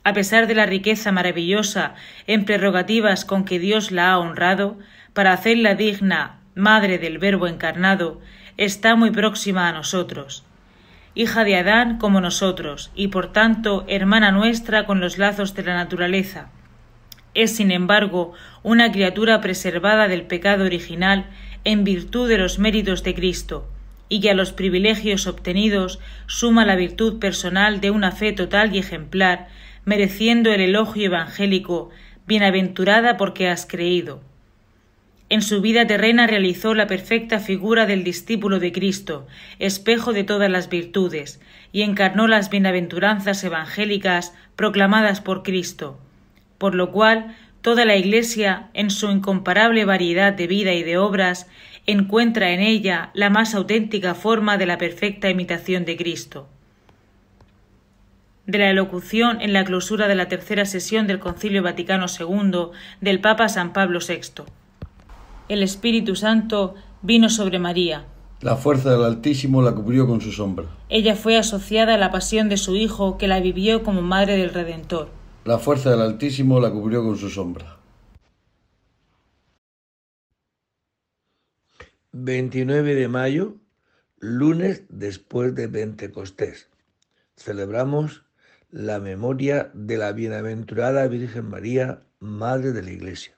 A 0.04 0.12
pesar 0.12 0.46
de 0.46 0.54
la 0.54 0.66
riqueza 0.66 1.12
maravillosa 1.12 1.94
en 2.26 2.44
prerrogativas 2.44 3.25
con 3.25 3.46
que 3.46 3.58
Dios 3.58 3.92
la 3.92 4.11
ha 4.11 4.18
honrado, 4.18 4.78
para 5.14 5.32
hacerla 5.32 5.75
digna, 5.75 6.40
Madre 6.54 6.99
del 6.99 7.16
Verbo 7.16 7.46
encarnado, 7.46 8.20
está 8.58 8.94
muy 8.94 9.11
próxima 9.11 9.70
a 9.70 9.73
nosotros. 9.73 10.44
Hija 11.14 11.44
de 11.44 11.56
Adán 11.56 11.96
como 11.96 12.20
nosotros, 12.20 12.90
y 12.94 13.08
por 13.08 13.32
tanto 13.32 13.87
hermana 13.88 14.32
nuestra 14.32 14.85
con 14.85 15.00
los 15.00 15.16
lazos 15.16 15.54
de 15.54 15.62
la 15.62 15.76
naturaleza 15.76 16.50
es, 17.37 17.55
sin 17.55 17.71
embargo, 17.71 18.33
una 18.62 18.90
criatura 18.90 19.40
preservada 19.43 20.09
del 20.09 20.23
pecado 20.23 20.64
original 20.64 21.26
en 21.64 21.85
virtud 21.85 22.28
de 22.28 22.38
los 22.38 22.59
méritos 22.59 23.02
de 23.02 23.14
Cristo, 23.14 23.69
y 24.09 24.21
que 24.21 24.31
a 24.31 24.35
los 24.35 24.52
privilegios 24.52 25.26
obtenidos 25.26 26.00
suma 26.26 26.64
la 26.64 26.76
virtud 26.76 27.19
personal 27.19 27.81
de 27.81 27.90
una 27.90 28.11
fe 28.11 28.33
total 28.33 28.75
y 28.75 28.78
ejemplar, 28.78 29.49
mereciendo 29.85 30.50
el 30.50 30.62
elogio 30.62 31.07
evangélico, 31.07 31.90
bienaventurada 32.26 33.19
porque 33.19 33.49
has 33.49 33.66
creído. 33.66 34.23
En 35.28 35.43
su 35.43 35.61
vida 35.61 35.87
terrena 35.87 36.26
realizó 36.26 36.73
la 36.73 36.87
perfecta 36.87 37.38
figura 37.38 37.85
del 37.85 38.02
discípulo 38.02 38.61
de 38.61 38.73
Cristo, 38.73 39.26
espejo 39.59 40.14
de 40.14 40.25
todas 40.25 40.50
las 40.50 40.71
virtudes, 40.71 41.40
y 41.71 41.83
encarnó 41.83 42.28
las 42.28 42.49
bienaventuranzas 42.49 43.45
evangélicas 43.45 44.35
proclamadas 44.57 45.21
por 45.21 45.43
Cristo 45.43 46.00
por 46.58 46.75
lo 46.75 46.92
cual 46.92 47.36
toda 47.60 47.84
la 47.84 47.96
Iglesia, 47.96 48.68
en 48.75 48.90
su 48.90 49.10
incomparable 49.10 49.84
variedad 49.84 50.32
de 50.32 50.46
vida 50.46 50.72
y 50.72 50.82
de 50.82 50.98
obras, 50.98 51.48
encuentra 51.86 52.52
en 52.52 52.60
ella 52.60 53.10
la 53.14 53.30
más 53.30 53.54
auténtica 53.54 54.14
forma 54.14 54.56
de 54.56 54.66
la 54.66 54.78
perfecta 54.78 55.30
imitación 55.30 55.84
de 55.84 55.96
Cristo. 55.96 56.48
De 58.46 58.58
la 58.58 58.70
elocución 58.70 59.40
en 59.40 59.52
la 59.52 59.64
clausura 59.64 60.06
de 60.06 60.14
la 60.14 60.28
tercera 60.28 60.64
sesión 60.64 61.06
del 61.06 61.18
Concilio 61.18 61.62
Vaticano 61.62 62.06
II 62.06 62.68
del 63.00 63.20
Papa 63.20 63.48
San 63.48 63.72
Pablo 63.72 63.98
VI. 64.06 64.44
El 65.49 65.62
Espíritu 65.62 66.14
Santo 66.14 66.75
vino 67.02 67.28
sobre 67.28 67.58
María. 67.58 68.04
La 68.42 68.56
fuerza 68.56 68.90
del 68.90 69.04
Altísimo 69.04 69.62
la 69.62 69.75
cubrió 69.75 70.06
con 70.06 70.21
su 70.21 70.30
sombra. 70.30 70.66
Ella 70.88 71.16
fue 71.16 71.36
asociada 71.38 71.95
a 71.95 71.99
la 71.99 72.10
pasión 72.10 72.49
de 72.49 72.56
su 72.56 72.76
Hijo, 72.76 73.16
que 73.16 73.28
la 73.28 73.40
vivió 73.40 73.82
como 73.82 74.02
Madre 74.02 74.36
del 74.36 74.52
Redentor. 74.52 75.08
La 75.47 75.61
fuerza 75.61 75.91
del 75.91 76.00
Altísimo 76.00 76.59
la 76.59 76.73
cubrió 76.73 77.04
con 77.04 77.17
su 77.17 77.30
sombra. 77.30 77.78
29 82.11 82.97
de 82.97 83.06
mayo, 83.06 83.54
lunes 84.19 84.82
después 84.89 85.54
de 85.54 85.69
Pentecostés. 85.69 86.69
Celebramos 87.37 88.25
la 88.73 88.99
memoria 88.99 89.71
de 89.73 89.97
la 89.99 90.11
bienaventurada 90.11 91.06
Virgen 91.06 91.49
María, 91.49 92.02
Madre 92.19 92.73
de 92.73 92.82
la 92.82 92.91
Iglesia. 92.91 93.37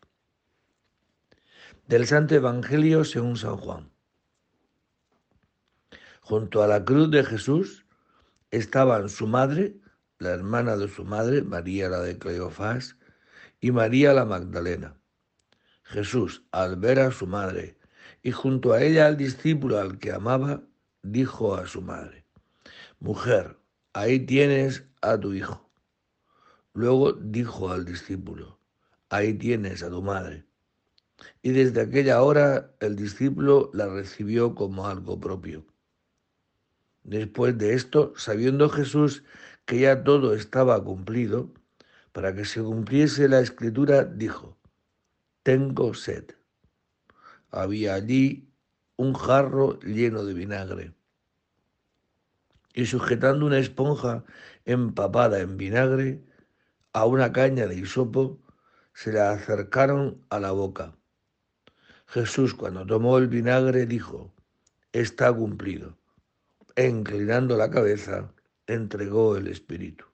Del 1.89 2.07
Santo 2.07 2.35
Evangelio 2.35 3.05
según 3.05 3.37
San 3.37 3.59
Juan. 3.59 3.91
Junto 6.23 6.63
a 6.63 6.67
la 6.67 6.87
cruz 6.87 7.11
de 7.11 7.23
Jesús 7.23 7.85
estaban 8.51 9.11
su 9.11 9.27
madre, 9.27 9.77
la 10.19 10.31
hermana 10.31 10.77
de 10.77 10.89
su 10.89 11.05
madre, 11.05 11.43
María 11.43 11.89
la 11.89 12.01
de 12.01 12.19
Cleofás, 12.19 12.97
y 13.61 13.71
María 13.71 14.13
la 14.13 14.25
Magdalena. 14.25 14.97
Jesús, 15.85 16.45
al 16.53 16.77
ver 16.77 17.01
a 17.01 17.11
su 17.11 17.27
madre 17.27 17.79
y 18.23 18.33
junto 18.33 18.73
a 18.73 18.83
ella 18.83 19.07
al 19.07 19.17
discípulo 19.17 19.79
al 19.79 19.99
que 19.99 20.13
amaba, 20.13 20.63
dijo 21.03 21.55
a 21.55 21.67
su 21.67 21.81
madre, 21.81 22.25
Mujer, 23.01 23.57
ahí 23.93 24.21
tienes 24.21 24.85
a 25.03 25.19
tu 25.19 25.33
hijo. 25.33 25.71
Luego 26.75 27.13
dijo 27.13 27.71
al 27.71 27.85
discípulo, 27.85 28.59
Ahí 29.09 29.33
tienes 29.35 29.83
a 29.83 29.89
tu 29.89 30.03
madre. 30.03 30.45
Y 31.43 31.51
desde 31.51 31.81
aquella 31.81 32.23
hora 32.23 32.75
el 32.81 32.95
discípulo 32.95 33.71
la 33.73 33.87
recibió 33.87 34.55
como 34.55 34.87
algo 34.87 35.19
propio. 35.19 35.65
Después 37.05 37.57
de 37.57 37.75
esto, 37.75 38.13
sabiendo 38.17 38.69
Jesús 38.69 39.25
que 39.69 39.81
ya 39.81 40.03
todo 40.03 40.33
estaba 40.33 40.83
cumplido, 40.83 41.53
para 42.13 42.35
que 42.35 42.47
se 42.47 42.63
cumpliese 42.63 43.29
la 43.29 43.41
escritura, 43.41 44.03
dijo, 44.03 44.57
tengo 45.43 45.93
sed. 45.93 46.25
Había 47.51 47.93
allí 47.93 48.49
un 48.97 49.13
jarro 49.13 49.79
lleno 49.81 50.25
de 50.25 50.33
vinagre. 50.33 50.95
Y 52.73 52.87
sujetando 52.87 53.45
una 53.45 53.59
esponja 53.59 54.25
empapada 54.65 55.41
en 55.41 55.59
vinagre 55.59 56.25
a 56.95 57.05
una 57.05 57.31
caña 57.31 57.67
de 57.67 57.77
hisopo, 57.77 58.41
se 58.95 59.13
la 59.13 59.33
acercaron 59.33 60.25
a 60.31 60.41
la 60.41 60.53
boca. 60.53 60.97
Jesús, 62.07 62.55
cuando 62.55 62.87
tomó 62.87 63.19
el 63.19 63.29
vinagre, 63.29 63.85
dijo, 63.85 64.33
está 64.93 65.31
cumplido. 65.31 65.99
E 66.75 66.89
inclinando 66.89 67.59
la 67.59 67.69
cabeza, 67.69 68.33
entregó 68.69 69.37
el 69.37 69.49
Espíritu. 69.49 70.05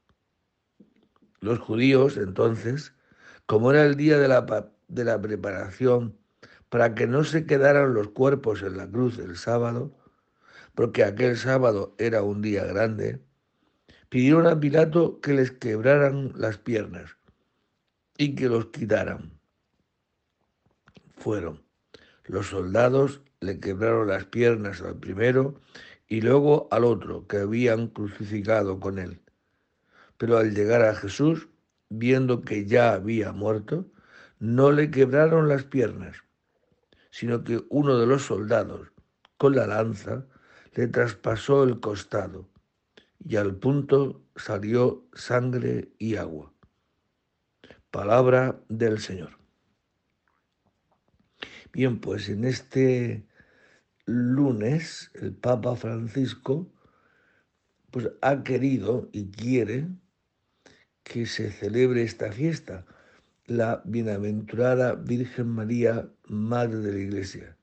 Los 1.41 1.59
judíos, 1.59 2.17
entonces, 2.17 2.95
como 3.45 3.71
era 3.73 3.85
el 3.85 3.97
día 3.97 4.19
de 4.19 4.29
la, 4.29 4.73
de 4.89 5.05
la 5.05 5.21
preparación, 5.21 6.17
para 6.71 6.95
que 6.95 7.07
no 7.07 7.25
se 7.25 7.45
quedaran 7.45 7.93
los 7.93 8.09
cuerpos 8.09 8.63
en 8.63 8.79
la 8.79 8.89
cruz 8.89 9.19
el 9.19 9.37
sábado, 9.37 9.95
porque 10.75 11.05
aquel 11.05 11.37
sábado 11.37 11.95
era 11.99 12.23
un 12.23 12.41
día 12.41 12.65
grande, 12.65 13.21
pidieron 14.09 14.47
a 14.47 14.59
Pilato 14.59 15.21
que 15.21 15.35
les 15.35 15.53
quebraran 15.53 16.33
las 16.37 16.59
piernas 16.59 17.17
y 18.17 18.35
que 18.35 18.49
los 18.49 18.67
quitaran. 18.67 19.39
Fueron. 21.17 21.63
Los 22.25 22.47
soldados 22.47 23.21
le 23.41 23.61
quebraron 23.61 24.09
las 24.09 24.25
piernas 24.25 24.81
al 24.81 24.97
primero 24.99 25.61
y 26.07 26.21
luego 26.21 26.69
al 26.71 26.85
otro 26.85 27.27
que 27.27 27.39
habían 27.39 27.89
crucificado 27.89 28.81
con 28.81 28.99
él. 28.99 29.21
Pero 30.17 30.39
al 30.39 30.55
llegar 30.55 30.83
a 30.83 30.95
Jesús, 30.95 31.49
viendo 31.89 32.43
que 32.43 32.67
ya 32.67 32.93
había 32.93 33.33
muerto, 33.33 33.87
no 34.39 34.73
le 34.73 34.91
quebraron 34.91 35.49
las 35.49 35.65
piernas, 35.65 36.19
sino 37.11 37.45
que 37.45 37.65
uno 37.69 37.99
de 37.99 38.07
los 38.07 38.23
soldados, 38.23 38.93
con 39.37 39.55
la 39.57 39.67
lanza, 39.67 40.27
le 40.75 40.89
traspasó 40.89 41.65
el 41.65 41.81
costado, 41.81 42.49
y 43.27 43.37
al 43.37 43.57
punto 43.57 44.23
salió 44.37 45.07
sangre 45.15 45.93
y 45.99 46.17
agua. 46.17 46.53
Palabra 47.91 48.61
del 48.69 48.99
Señor. 48.99 49.39
Bien, 51.73 52.01
pues 52.01 52.29
en 52.29 52.45
este 52.45 53.27
lunes 54.07 55.11
el 55.15 55.33
Papa 55.33 55.77
Francisco 55.77 56.71
pues 57.91 58.11
ha 58.23 58.43
querido 58.43 59.09
y 59.13 59.31
quiere 59.31 59.89
que 61.05 61.27
se 61.27 61.51
celebre 61.51 62.03
esta 62.03 62.33
fiesta, 62.33 62.87
la 63.47 63.83
bienaventurada 63.85 64.95
Virgen 64.95 65.49
María, 65.49 66.11
Madre 66.27 66.79
de 66.79 66.93
la 66.93 66.99
Iglesia, 66.99 67.57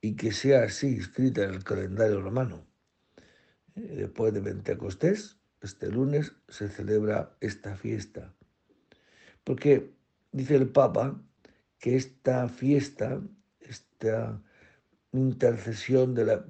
y 0.00 0.16
que 0.16 0.32
sea 0.32 0.64
así 0.64 0.96
escrita 0.96 1.44
en 1.44 1.54
el 1.54 1.64
calendario 1.64 2.20
romano. 2.22 2.66
Después 3.74 4.32
de 4.32 4.40
Pentecostés, 4.40 5.36
este 5.60 5.90
lunes, 5.90 6.32
se 6.48 6.68
celebra 6.68 7.36
esta 7.40 7.76
fiesta. 7.76 8.34
Porque 9.44 9.92
dice 10.32 10.56
el 10.56 10.68
Papa 10.70 11.22
que 11.78 11.94
esta 11.94 12.48
fiesta, 12.48 13.20
esta 13.60 14.42
intercesión 15.18 16.14
de 16.14 16.24
la... 16.24 16.44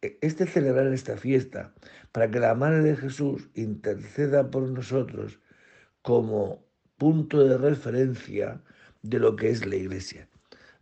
Este 0.00 0.46
celebrar 0.46 0.86
esta 0.92 1.16
fiesta 1.16 1.74
para 2.12 2.30
que 2.30 2.40
la 2.40 2.54
Madre 2.54 2.82
de 2.82 2.96
Jesús 2.96 3.50
interceda 3.54 4.50
por 4.50 4.62
nosotros 4.62 5.38
como 6.02 6.64
punto 6.96 7.44
de 7.44 7.58
referencia 7.58 8.62
de 9.02 9.18
lo 9.18 9.36
que 9.36 9.50
es 9.50 9.66
la 9.66 9.76
iglesia. 9.76 10.28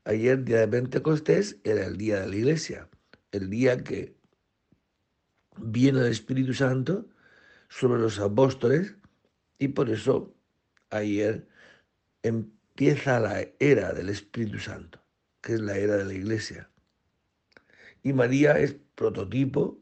Ayer, 0.05 0.45
día 0.45 0.61
de 0.61 0.69
Pentecostés, 0.69 1.59
era 1.65 1.85
el 1.87 1.97
día 1.97 2.21
de 2.21 2.29
la 2.29 2.37
iglesia, 2.37 2.89
el 3.33 3.51
día 3.51 3.83
que 3.83 4.17
viene 5.57 6.01
el 6.01 6.07
Espíritu 6.07 6.55
Santo 6.55 7.07
sobre 7.69 8.01
los 8.01 8.19
apóstoles 8.19 8.95
y 9.59 9.69
por 9.69 9.91
eso 9.91 10.35
ayer 10.91 11.47
empieza 12.23 13.21
la 13.21 13.47
era 13.59 13.93
del 13.93 14.09
Espíritu 14.09 14.59
Santo, 14.59 15.01
que 15.41 15.55
es 15.55 15.61
la 15.61 15.77
era 15.77 15.97
de 15.97 16.05
la 16.05 16.15
iglesia. 16.15 16.71
Y 18.03 18.13
María 18.13 18.59
es 18.59 18.77
prototipo, 18.95 19.81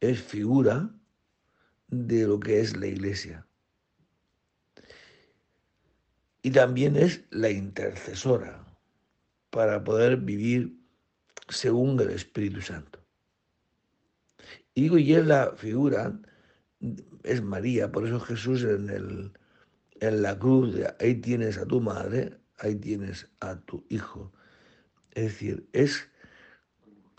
es 0.00 0.22
figura 0.22 0.94
de 1.88 2.26
lo 2.26 2.38
que 2.38 2.60
es 2.60 2.76
la 2.76 2.86
iglesia. 2.86 3.46
Y 6.42 6.50
también 6.50 6.96
es 6.96 7.24
la 7.30 7.50
intercesora 7.50 8.64
para 9.50 9.82
poder 9.82 10.18
vivir 10.18 10.78
según 11.48 11.98
el 12.00 12.10
Espíritu 12.10 12.60
Santo. 12.60 13.00
Y 14.74 14.82
digo, 14.82 14.98
y 14.98 15.14
es 15.14 15.26
la 15.26 15.52
figura, 15.56 16.20
es 17.24 17.42
María, 17.42 17.90
por 17.90 18.06
eso 18.06 18.20
Jesús 18.20 18.62
en, 18.62 18.88
el, 18.90 19.32
en 20.00 20.22
la 20.22 20.38
cruz, 20.38 20.76
ahí 21.00 21.16
tienes 21.16 21.58
a 21.58 21.66
tu 21.66 21.80
madre, 21.80 22.38
ahí 22.58 22.76
tienes 22.76 23.28
a 23.40 23.60
tu 23.60 23.84
hijo. 23.88 24.32
Es 25.10 25.24
decir, 25.24 25.68
es 25.72 26.08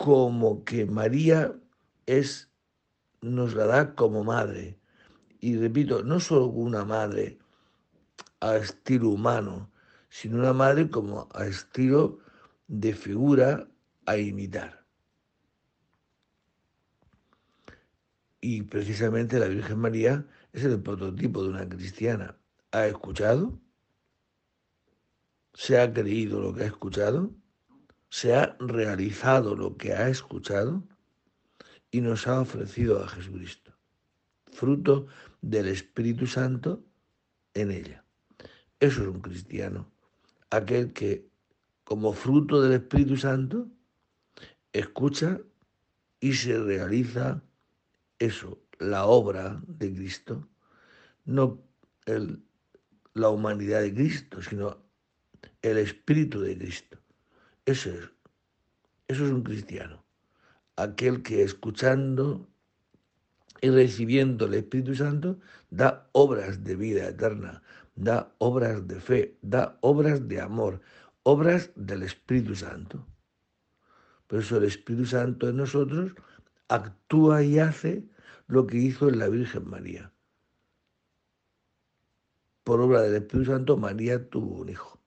como 0.00 0.64
que 0.64 0.86
María 0.86 1.54
es, 2.06 2.50
nos 3.20 3.54
la 3.54 3.66
da 3.66 3.94
como 3.94 4.24
madre. 4.24 4.78
Y 5.40 5.58
repito, 5.58 6.02
no 6.02 6.20
solo 6.20 6.46
una 6.46 6.86
madre 6.86 7.38
a 8.40 8.56
estilo 8.56 9.10
humano, 9.10 9.70
sino 10.08 10.38
una 10.38 10.54
madre 10.54 10.88
como 10.88 11.28
a 11.34 11.44
estilo 11.44 12.18
de 12.66 12.94
figura 12.94 13.68
a 14.06 14.16
imitar. 14.16 14.86
Y 18.40 18.62
precisamente 18.62 19.38
la 19.38 19.48
Virgen 19.48 19.80
María 19.80 20.26
es 20.54 20.64
el 20.64 20.80
prototipo 20.80 21.42
de 21.42 21.50
una 21.50 21.68
cristiana. 21.68 22.38
¿Ha 22.72 22.86
escuchado? 22.86 23.60
¿Se 25.52 25.78
ha 25.78 25.92
creído 25.92 26.40
lo 26.40 26.54
que 26.54 26.62
ha 26.62 26.68
escuchado? 26.68 27.34
¿Se 28.10 28.34
ha 28.34 28.56
realizado 28.58 29.54
lo 29.54 29.76
que 29.76 29.92
ha 29.92 30.08
escuchado? 30.08 30.82
Y 31.92 32.00
nos 32.00 32.26
ha 32.26 32.40
ofrecido 32.40 33.02
a 33.02 33.08
Jesucristo, 33.08 33.72
fruto 34.52 35.06
del 35.40 35.68
Espíritu 35.68 36.26
Santo 36.26 36.84
en 37.54 37.70
ella. 37.70 38.04
Eso 38.80 39.02
es 39.02 39.08
un 39.08 39.20
cristiano, 39.20 39.90
aquel 40.50 40.92
que 40.92 41.28
como 41.84 42.12
fruto 42.12 42.60
del 42.60 42.72
Espíritu 42.72 43.16
Santo 43.16 43.68
escucha 44.72 45.40
y 46.20 46.32
se 46.32 46.58
realiza 46.58 47.42
eso, 48.18 48.60
la 48.78 49.06
obra 49.06 49.60
de 49.66 49.92
Cristo, 49.94 50.48
no 51.24 51.62
el, 52.06 52.42
la 53.14 53.28
humanidad 53.30 53.82
de 53.82 53.94
Cristo, 53.94 54.42
sino 54.42 54.78
el 55.62 55.78
Espíritu 55.78 56.40
de 56.40 56.58
Cristo. 56.58 56.99
Eso 57.70 57.90
es, 57.90 58.10
eso 59.06 59.26
es 59.26 59.30
un 59.30 59.44
cristiano, 59.44 60.04
aquel 60.74 61.22
que 61.22 61.44
escuchando 61.44 62.48
y 63.60 63.70
recibiendo 63.70 64.46
el 64.46 64.54
Espíritu 64.54 64.96
Santo 64.96 65.38
da 65.70 66.08
obras 66.10 66.64
de 66.64 66.74
vida 66.74 67.06
eterna, 67.06 67.62
da 67.94 68.34
obras 68.38 68.88
de 68.88 68.98
fe, 68.98 69.38
da 69.42 69.78
obras 69.82 70.26
de 70.26 70.40
amor, 70.40 70.80
obras 71.22 71.70
del 71.76 72.02
Espíritu 72.02 72.56
Santo. 72.56 73.06
Por 74.26 74.40
eso 74.40 74.56
el 74.56 74.64
Espíritu 74.64 75.06
Santo 75.06 75.48
en 75.48 75.58
nosotros 75.58 76.10
actúa 76.66 77.44
y 77.44 77.60
hace 77.60 78.04
lo 78.48 78.66
que 78.66 78.78
hizo 78.78 79.08
en 79.08 79.20
la 79.20 79.28
Virgen 79.28 79.70
María. 79.70 80.12
Por 82.64 82.80
obra 82.80 83.02
del 83.02 83.22
Espíritu 83.22 83.52
Santo, 83.52 83.76
María 83.76 84.28
tuvo 84.28 84.56
un 84.56 84.70
hijo. 84.70 84.99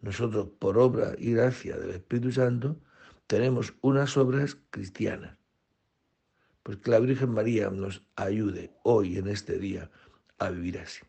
Nosotros, 0.00 0.48
por 0.58 0.78
obra 0.78 1.14
y 1.18 1.32
gracia 1.32 1.76
del 1.76 1.90
Espíritu 1.90 2.32
Santo, 2.32 2.76
tenemos 3.26 3.74
unas 3.80 4.16
obras 4.16 4.58
cristianas. 4.70 5.36
Pues 6.62 6.78
que 6.78 6.90
la 6.90 6.98
Virgen 6.98 7.30
María 7.30 7.70
nos 7.70 8.02
ayude 8.16 8.72
hoy, 8.82 9.18
en 9.18 9.28
este 9.28 9.58
día, 9.58 9.90
a 10.38 10.50
vivir 10.50 10.78
así. 10.78 11.02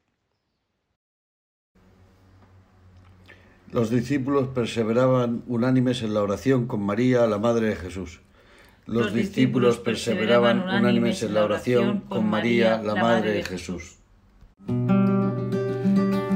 Los 3.72 3.90
discípulos 3.90 4.48
perseveraban 4.48 5.44
unánimes 5.48 6.02
en 6.02 6.14
la 6.14 6.22
oración 6.22 6.68
con 6.68 6.82
María, 6.82 7.28
la 7.28 7.38
Madre 7.38 7.68
de 7.68 7.76
Jesús. 7.76 8.22
Los, 8.86 9.14
discípulos 9.14 9.80
perseveraban 9.80 10.62
unánimes 10.62 11.22
en 11.22 11.34
la 11.34 11.44
oración 11.44 12.00
con 12.08 12.30
María, 12.30 12.82
la 12.82 12.96
Madre 12.96 13.32
de 13.32 13.44
Jesús. 13.44 13.98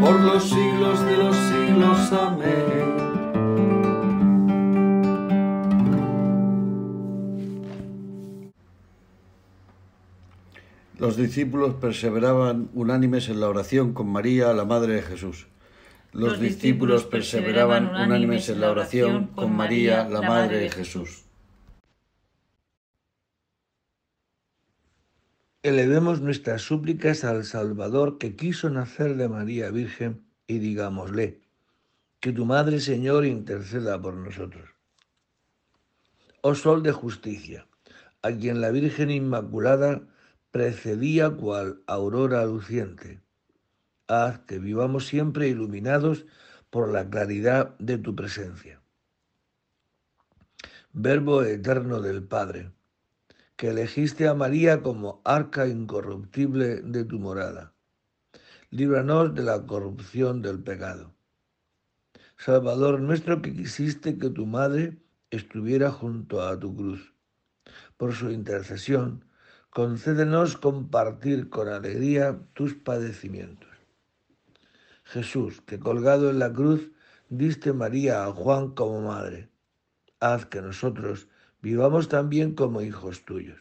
por 0.00 0.18
los 0.20 0.42
siglos 0.44 1.04
de 1.04 1.16
los 1.16 1.36
siglos. 1.36 2.12
Amén. 2.12 2.90
Los 10.98 11.16
discípulos 11.16 11.74
perseveraban 11.74 12.68
unánimes 12.74 13.28
en 13.28 13.40
la 13.40 13.48
oración 13.48 13.94
con 13.94 14.08
María, 14.08 14.52
la 14.52 14.64
Madre 14.64 14.94
de 14.94 15.02
Jesús. 15.02 15.46
Los, 16.12 16.40
discípulos 16.40 17.04
perseveraban 17.04 17.88
unánimes 17.88 18.48
en 18.48 18.60
la 18.60 18.70
oración 18.70 19.28
con 19.28 19.54
María, 19.54 20.08
la 20.08 20.22
Madre 20.22 20.58
de 20.58 20.68
Jesús. 20.70 21.29
Elevemos 25.62 26.22
nuestras 26.22 26.62
súplicas 26.62 27.22
al 27.22 27.44
Salvador 27.44 28.16
que 28.16 28.34
quiso 28.34 28.70
nacer 28.70 29.16
de 29.16 29.28
María 29.28 29.70
Virgen 29.70 30.24
y 30.46 30.58
digámosle, 30.58 31.42
que 32.18 32.32
tu 32.32 32.46
Madre 32.46 32.80
Señor 32.80 33.26
interceda 33.26 34.00
por 34.00 34.14
nosotros. 34.14 34.70
Oh 36.40 36.54
Sol 36.54 36.82
de 36.82 36.92
justicia, 36.92 37.66
a 38.22 38.32
quien 38.32 38.62
la 38.62 38.70
Virgen 38.70 39.10
Inmaculada 39.10 40.08
precedía 40.50 41.28
cual 41.28 41.82
aurora 41.86 42.42
luciente. 42.46 43.20
Haz 44.08 44.38
que 44.40 44.58
vivamos 44.58 45.08
siempre 45.08 45.48
iluminados 45.48 46.24
por 46.70 46.90
la 46.90 47.10
claridad 47.10 47.76
de 47.78 47.98
tu 47.98 48.16
presencia. 48.16 48.80
Verbo 50.94 51.42
eterno 51.42 52.00
del 52.00 52.22
Padre, 52.22 52.72
que 53.60 53.68
elegiste 53.68 54.26
a 54.26 54.32
María 54.32 54.80
como 54.80 55.20
arca 55.22 55.68
incorruptible 55.68 56.80
de 56.80 57.04
tu 57.04 57.18
morada. 57.18 57.74
Líbranos 58.70 59.34
de 59.34 59.42
la 59.42 59.66
corrupción 59.66 60.40
del 60.40 60.62
pecado. 60.62 61.12
Salvador 62.38 63.00
nuestro 63.00 63.42
que 63.42 63.52
quisiste 63.52 64.16
que 64.16 64.30
tu 64.30 64.46
madre 64.46 64.96
estuviera 65.28 65.90
junto 65.90 66.40
a 66.40 66.58
tu 66.58 66.74
cruz. 66.74 67.12
Por 67.98 68.14
su 68.14 68.30
intercesión, 68.30 69.26
concédenos 69.68 70.56
compartir 70.56 71.50
con 71.50 71.68
alegría 71.68 72.40
tus 72.54 72.72
padecimientos. 72.72 73.68
Jesús, 75.04 75.60
que 75.66 75.78
colgado 75.78 76.30
en 76.30 76.38
la 76.38 76.50
cruz 76.50 76.90
diste 77.28 77.74
María 77.74 78.24
a 78.24 78.32
Juan 78.32 78.70
como 78.70 79.02
madre, 79.02 79.50
haz 80.18 80.46
que 80.46 80.62
nosotros 80.62 81.28
vivamos 81.62 82.08
también 82.08 82.54
como 82.54 82.82
hijos 82.82 83.24
tuyos. 83.24 83.60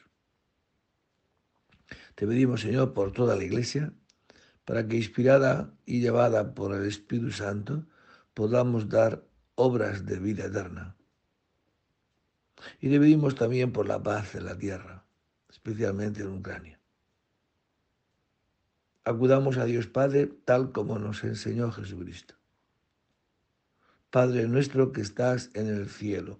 Te 2.15 2.27
pedimos, 2.27 2.61
Señor, 2.61 2.93
por 2.93 3.11
toda 3.11 3.35
la 3.35 3.43
Iglesia, 3.43 3.93
para 4.65 4.87
que 4.87 4.97
inspirada 4.97 5.73
y 5.85 6.01
llevada 6.01 6.53
por 6.53 6.75
el 6.75 6.85
Espíritu 6.85 7.31
Santo 7.31 7.85
podamos 8.33 8.89
dar 8.89 9.23
obras 9.55 10.05
de 10.05 10.19
vida 10.19 10.45
eterna. 10.45 10.95
Y 12.79 12.89
te 12.89 12.99
pedimos 12.99 13.35
también 13.35 13.71
por 13.71 13.87
la 13.87 14.01
paz 14.03 14.35
en 14.35 14.45
la 14.45 14.57
tierra 14.57 15.05
especialmente 15.49 16.21
en 16.21 16.37
Ucrania. 16.37 16.79
Acudamos 19.03 19.57
a 19.57 19.65
Dios 19.65 19.87
Padre 19.87 20.27
tal 20.45 20.71
como 20.71 20.99
nos 20.99 21.23
enseñó 21.23 21.71
Jesucristo. 21.71 22.35
Padre 24.09 24.47
nuestro 24.47 24.91
que 24.91 25.01
estás 25.01 25.49
en 25.53 25.67
el 25.67 25.89
cielo, 25.89 26.39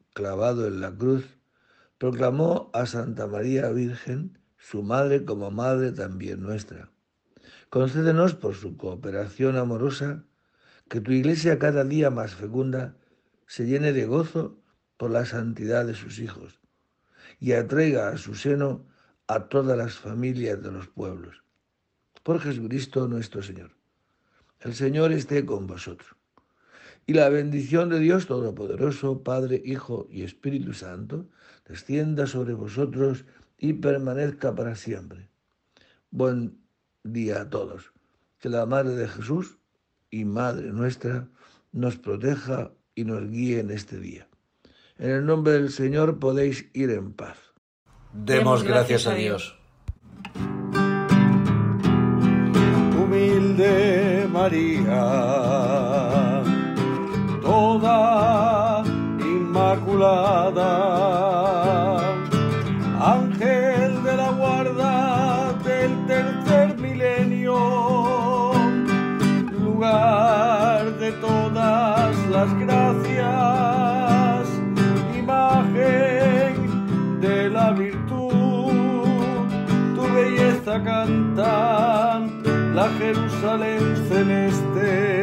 clavado 0.13 0.67
en 0.67 0.81
la 0.81 0.95
cruz, 0.95 1.25
proclamó 1.97 2.69
a 2.73 2.85
Santa 2.85 3.27
María 3.27 3.69
Virgen, 3.69 4.39
su 4.57 4.83
madre 4.83 5.25
como 5.25 5.51
madre 5.51 5.91
también 5.91 6.41
nuestra. 6.41 6.91
Concédenos 7.69 8.35
por 8.35 8.55
su 8.55 8.77
cooperación 8.77 9.57
amorosa 9.57 10.23
que 10.89 11.01
tu 11.01 11.11
iglesia 11.11 11.57
cada 11.57 11.83
día 11.83 12.09
más 12.09 12.35
fecunda 12.35 12.97
se 13.47 13.65
llene 13.65 13.93
de 13.93 14.05
gozo 14.05 14.61
por 14.97 15.11
la 15.11 15.25
santidad 15.25 15.85
de 15.85 15.95
sus 15.95 16.19
hijos 16.19 16.59
y 17.39 17.53
atraiga 17.53 18.09
a 18.09 18.17
su 18.17 18.35
seno 18.35 18.85
a 19.27 19.47
todas 19.47 19.77
las 19.77 19.95
familias 19.95 20.61
de 20.61 20.71
los 20.71 20.87
pueblos. 20.87 21.43
Por 22.23 22.39
Jesucristo 22.39 23.07
nuestro 23.07 23.41
Señor. 23.41 23.71
El 24.59 24.75
Señor 24.75 25.11
esté 25.11 25.45
con 25.45 25.65
vosotros. 25.65 26.20
Y 27.11 27.13
la 27.13 27.27
bendición 27.27 27.89
de 27.89 27.99
Dios 27.99 28.25
Todopoderoso, 28.25 29.21
Padre, 29.21 29.61
Hijo 29.65 30.07
y 30.09 30.23
Espíritu 30.23 30.71
Santo, 30.71 31.25
descienda 31.67 32.25
sobre 32.25 32.53
vosotros 32.53 33.25
y 33.57 33.73
permanezca 33.73 34.55
para 34.55 34.77
siempre. 34.77 35.27
Buen 36.09 36.61
día 37.03 37.41
a 37.41 37.49
todos. 37.49 37.91
Que 38.39 38.47
la 38.47 38.65
Madre 38.65 38.95
de 38.95 39.09
Jesús 39.09 39.57
y 40.09 40.23
Madre 40.23 40.71
nuestra 40.71 41.27
nos 41.73 41.97
proteja 41.97 42.71
y 42.95 43.03
nos 43.03 43.29
guíe 43.29 43.59
en 43.59 43.71
este 43.71 43.99
día. 43.99 44.29
En 44.97 45.09
el 45.09 45.25
nombre 45.25 45.51
del 45.51 45.69
Señor 45.69 46.17
podéis 46.17 46.69
ir 46.71 46.91
en 46.91 47.11
paz. 47.11 47.37
Demos 48.13 48.63
gracias 48.63 49.05
a 49.05 49.15
Dios. 49.15 49.59
Humilde 52.97 54.29
María, 54.31 56.20
ángel 62.99 64.03
de 64.03 64.15
la 64.15 64.31
guarda 64.31 65.53
del 65.63 66.05
tercer 66.07 66.77
milenio, 66.77 68.51
lugar 69.61 70.97
de 70.97 71.11
todas 71.13 72.15
las 72.29 72.53
gracias, 72.59 74.47
imagen 75.17 76.53
de 77.21 77.49
la 77.49 77.71
virtud 77.71 78.51
belleza 80.13 80.83
cantan 80.83 82.41
la 82.75 82.89
Jerusalén 82.99 83.95
celeste. 84.09 85.20